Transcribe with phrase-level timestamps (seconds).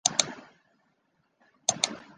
[0.03, 0.33] 司职
[1.67, 2.01] 中坚。